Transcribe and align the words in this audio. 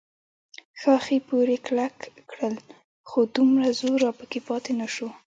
ښاخې 0.79 1.17
پورې 1.29 1.55
کلک 1.65 1.95
کړل، 2.31 2.55
خو 3.09 3.19
دومره 3.35 3.67
زور 3.79 3.97
راپکې 4.05 4.39
پاتې 4.49 4.71
نه 4.79 4.87
و. 4.95 5.07